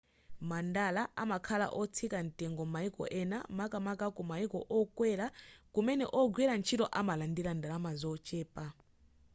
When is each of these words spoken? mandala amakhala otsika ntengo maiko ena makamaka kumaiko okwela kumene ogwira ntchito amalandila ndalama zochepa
mandala 0.49 1.01
amakhala 1.21 1.67
otsika 1.81 2.17
ntengo 2.27 2.63
maiko 2.75 3.03
ena 3.21 3.37
makamaka 3.57 4.05
kumaiko 4.17 4.59
okwela 4.79 5.25
kumene 5.73 6.05
ogwira 6.21 6.53
ntchito 6.59 6.85
amalandila 6.99 7.51
ndalama 7.55 7.91
zochepa 8.01 8.65